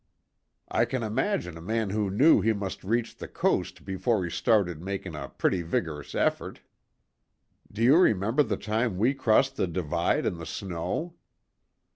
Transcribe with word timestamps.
"I 0.69 0.85
can 0.85 1.03
imagine 1.03 1.57
a 1.57 1.61
man 1.61 1.91
who 1.91 2.09
knew 2.09 2.41
he 2.41 2.53
must 2.53 2.83
reach 2.83 3.15
the 3.17 3.27
coast 3.27 3.85
before 3.85 4.23
he 4.23 4.31
started 4.31 4.81
making 4.81 5.13
a 5.13 5.29
pretty 5.29 5.61
vigorous 5.61 6.15
effort. 6.15 6.61
Do 7.71 7.83
you 7.83 7.95
remember 7.95 8.41
the 8.41 8.57
time 8.57 8.97
we 8.97 9.13
crossed 9.13 9.57
the 9.57 9.67
divide 9.67 10.25
in 10.25 10.39
the 10.39 10.47
snow?" 10.47 11.17